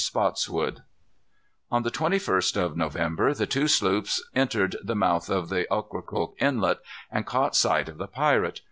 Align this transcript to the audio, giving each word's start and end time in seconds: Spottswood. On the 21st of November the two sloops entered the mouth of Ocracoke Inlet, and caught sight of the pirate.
Spottswood. 0.00 0.82
On 1.72 1.82
the 1.82 1.90
21st 1.90 2.56
of 2.56 2.76
November 2.76 3.34
the 3.34 3.48
two 3.48 3.66
sloops 3.66 4.22
entered 4.32 4.76
the 4.80 4.94
mouth 4.94 5.28
of 5.28 5.50
Ocracoke 5.52 6.36
Inlet, 6.40 6.78
and 7.10 7.26
caught 7.26 7.56
sight 7.56 7.88
of 7.88 7.98
the 7.98 8.06
pirate. 8.06 8.60